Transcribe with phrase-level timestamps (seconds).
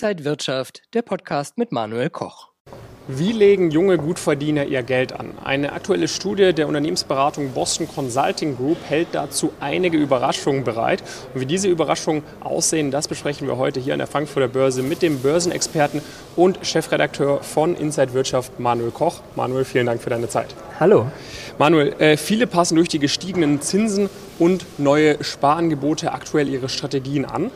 [0.00, 2.50] Inside Wirtschaft, der Podcast mit Manuel Koch.
[3.08, 5.32] Wie legen junge Gutverdiener ihr Geld an?
[5.42, 11.02] Eine aktuelle Studie der Unternehmensberatung Boston Consulting Group hält dazu einige Überraschungen bereit.
[11.34, 15.02] Und wie diese Überraschungen aussehen, das besprechen wir heute hier an der Frankfurter Börse mit
[15.02, 16.00] dem Börsenexperten
[16.36, 19.22] und Chefredakteur von Inside Wirtschaft, Manuel Koch.
[19.34, 20.54] Manuel, vielen Dank für deine Zeit.
[20.78, 21.10] Hallo.
[21.58, 24.08] Manuel, äh, viele passen durch die gestiegenen Zinsen
[24.38, 27.50] und neue Sparangebote aktuell ihre Strategien an.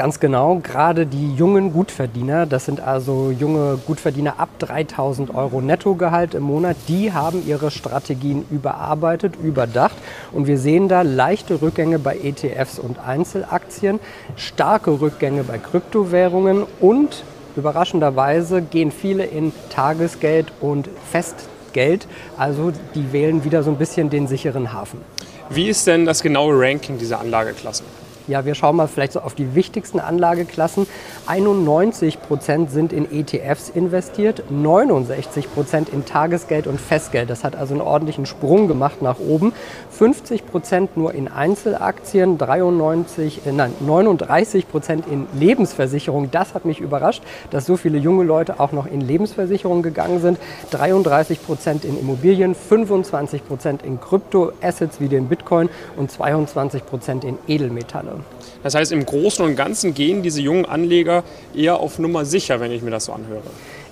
[0.00, 6.32] Ganz genau, gerade die jungen Gutverdiener, das sind also junge Gutverdiener ab 3000 Euro Nettogehalt
[6.32, 9.96] im Monat, die haben ihre Strategien überarbeitet, überdacht
[10.32, 14.00] und wir sehen da leichte Rückgänge bei ETFs und Einzelaktien,
[14.36, 17.22] starke Rückgänge bei Kryptowährungen und
[17.56, 24.28] überraschenderweise gehen viele in Tagesgeld und Festgeld, also die wählen wieder so ein bisschen den
[24.28, 25.02] sicheren Hafen.
[25.50, 27.84] Wie ist denn das genaue Ranking dieser Anlageklassen?
[28.30, 30.86] Ja, wir schauen mal vielleicht so auf die wichtigsten Anlageklassen.
[31.26, 37.28] 91 Prozent sind in ETFs investiert, 69 Prozent in Tagesgeld und Festgeld.
[37.28, 39.52] Das hat also einen ordentlichen Sprung gemacht nach oben.
[39.90, 46.30] 50 Prozent nur in Einzelaktien, 93, äh, nein, 39 Prozent in Lebensversicherung.
[46.30, 50.38] Das hat mich überrascht, dass so viele junge Leute auch noch in Lebensversicherung gegangen sind.
[50.70, 57.36] 33 Prozent in Immobilien, 25 Prozent in Kryptoassets wie den Bitcoin und 22 Prozent in
[57.48, 58.19] Edelmetalle.
[58.62, 62.72] Das heißt, im Großen und Ganzen gehen diese jungen Anleger eher auf Nummer sicher, wenn
[62.72, 63.42] ich mir das so anhöre.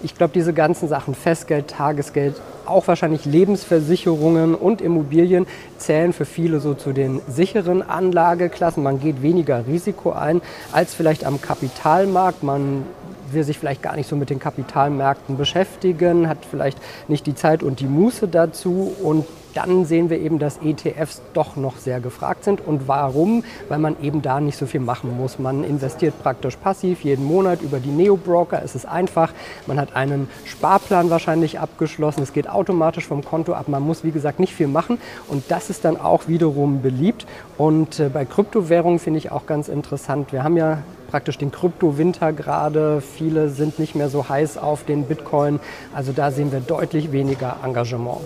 [0.02, 5.46] Ich glaube, diese ganzen Sachen, Festgeld, Tagesgeld, auch wahrscheinlich Lebensversicherungen und Immobilien
[5.78, 8.82] zählen für viele so zu den sicheren Anlageklassen.
[8.82, 10.40] Man geht weniger Risiko ein
[10.70, 12.42] als vielleicht am Kapitalmarkt.
[12.44, 12.84] Man
[13.32, 17.62] will sich vielleicht gar nicht so mit den Kapitalmärkten beschäftigen, hat vielleicht nicht die Zeit
[17.62, 22.44] und die Muße dazu und dann sehen wir eben, dass ETFs doch noch sehr gefragt
[22.44, 22.60] sind.
[22.66, 23.44] Und warum?
[23.68, 25.38] Weil man eben da nicht so viel machen muss.
[25.38, 28.62] Man investiert praktisch passiv jeden Monat über die Neo-Broker.
[28.64, 29.32] Es ist einfach.
[29.66, 32.22] Man hat einen Sparplan wahrscheinlich abgeschlossen.
[32.22, 33.68] Es geht automatisch vom Konto ab.
[33.68, 34.98] Man muss, wie gesagt, nicht viel machen.
[35.28, 37.26] Und das ist dann auch wiederum beliebt.
[37.56, 40.32] Und äh, bei Kryptowährungen finde ich auch ganz interessant.
[40.32, 40.78] Wir haben ja
[41.10, 43.00] praktisch den Kryptowinter gerade.
[43.00, 45.58] Viele sind nicht mehr so heiß auf den Bitcoin.
[45.94, 48.20] Also da sehen wir deutlich weniger Engagement.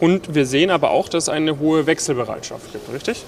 [0.00, 3.24] Und wir sehen aber auch, dass es eine hohe Wechselbereitschaft gibt, richtig?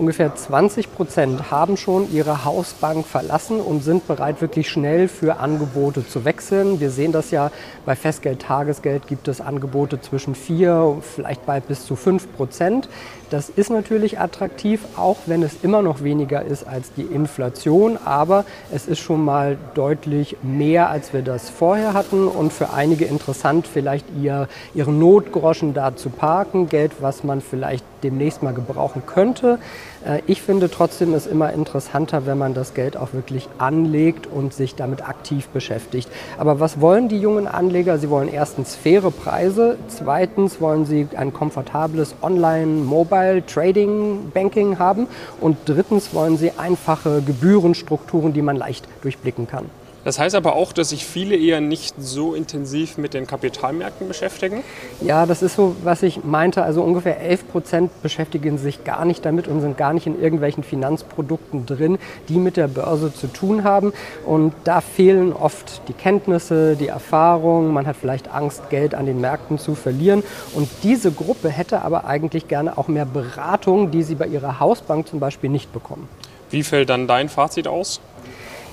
[0.00, 6.08] Ungefähr 20 Prozent haben schon ihre Hausbank verlassen und sind bereit, wirklich schnell für Angebote
[6.08, 6.80] zu wechseln.
[6.80, 7.50] Wir sehen das ja
[7.84, 12.88] bei Festgeld, Tagesgeld gibt es Angebote zwischen 4, vielleicht bald bis zu 5 Prozent.
[13.28, 18.46] Das ist natürlich attraktiv, auch wenn es immer noch weniger ist als die Inflation, aber
[18.72, 23.68] es ist schon mal deutlich mehr, als wir das vorher hatten und für einige interessant,
[23.72, 29.58] vielleicht ihr, ihren Notgroschen da zu parken, Geld, was man vielleicht demnächst mal gebrauchen könnte.
[30.04, 34.52] Äh, ich finde trotzdem es immer interessanter, wenn man das Geld auch wirklich anlegt und
[34.54, 36.08] sich damit aktiv beschäftigt.
[36.38, 37.98] Aber was wollen die jungen Anleger?
[37.98, 45.06] Sie wollen erstens faire Preise, zweitens wollen sie ein komfortables Online-Mobile-Trading-Banking haben
[45.40, 49.66] und drittens wollen sie einfache Gebührenstrukturen, die man leicht durchblicken kann.
[50.04, 54.62] Das heißt aber auch, dass sich viele eher nicht so intensiv mit den Kapitalmärkten beschäftigen?
[55.02, 56.62] Ja, das ist so, was ich meinte.
[56.62, 60.64] Also ungefähr 11 Prozent beschäftigen sich gar nicht damit und sind gar nicht in irgendwelchen
[60.64, 63.92] Finanzprodukten drin, die mit der Börse zu tun haben.
[64.24, 67.72] Und da fehlen oft die Kenntnisse, die Erfahrung.
[67.72, 70.22] Man hat vielleicht Angst, Geld an den Märkten zu verlieren.
[70.54, 75.08] Und diese Gruppe hätte aber eigentlich gerne auch mehr Beratung, die sie bei ihrer Hausbank
[75.08, 76.08] zum Beispiel nicht bekommen.
[76.50, 78.00] Wie fällt dann dein Fazit aus?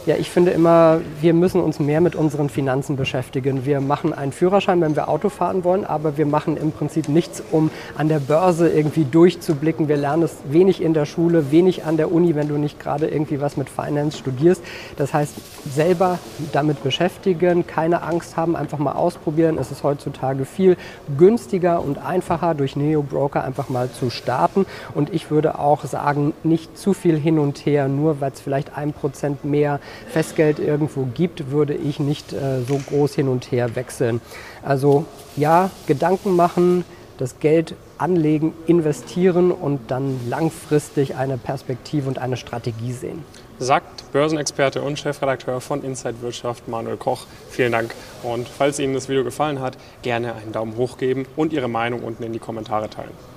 [0.08, 3.66] Ja, ich finde immer, wir müssen uns mehr mit unseren Finanzen beschäftigen.
[3.66, 7.44] Wir machen einen Führerschein, wenn wir Auto fahren wollen, aber wir machen im Prinzip nichts,
[7.52, 9.90] um an der Börse irgendwie durchzublicken.
[9.90, 13.08] Wir lernen es wenig in der Schule, wenig an der Uni, wenn du nicht gerade
[13.08, 14.64] irgendwie was mit Finance studierst.
[14.96, 15.36] Das heißt,
[15.70, 16.20] selber
[16.54, 19.58] damit beschäftigen, keine Angst haben, einfach mal ausprobieren.
[19.58, 20.78] Es ist heutzutage viel
[21.18, 24.68] günstiger und einfacher, durch Neo-Broker einfach mal zu starten.
[24.96, 28.78] Und ich würde auch sagen, nicht zu viel hin und her, nur weil es vielleicht
[28.78, 33.76] ein Prozent mehr Festgeld irgendwo gibt, würde ich nicht äh, so groß hin und her
[33.76, 34.22] wechseln.
[34.64, 35.06] Also
[35.36, 36.86] ja, Gedanken machen,
[37.18, 43.24] das Geld anlegen, investieren und dann langfristig eine Perspektive und eine Strategie sehen.
[43.60, 47.26] Sagt Börsenexperte und Chefredakteur von Inside Wirtschaft Manuel Koch.
[47.50, 47.96] Vielen Dank.
[48.22, 52.04] Und falls Ihnen das Video gefallen hat, gerne einen Daumen hoch geben und Ihre Meinung
[52.04, 53.37] unten in die Kommentare teilen.